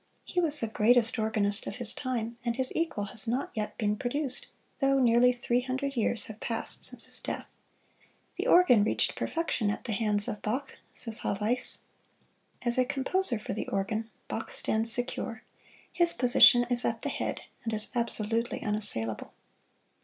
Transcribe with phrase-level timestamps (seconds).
[0.25, 3.95] He was the greatest organist of his time, and his equal has not yet been
[3.97, 4.47] produced,
[4.79, 7.51] though nearly three hundred years have passed since his death.
[8.37, 11.81] "The organ reached perfection at the hands of Bach," says Haweis.
[12.63, 15.43] As a composer for the organ, Bach stands secure
[15.93, 19.31] his position is at the head, and is absolutely unassailable.